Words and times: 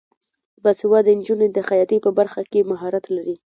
باسواده 0.63 1.11
نجونې 1.19 1.47
د 1.51 1.59
خیاطۍ 1.69 1.97
په 2.05 2.11
برخه 2.19 2.41
کې 2.51 2.67
مهارت 2.71 3.05
لري. 3.15 3.35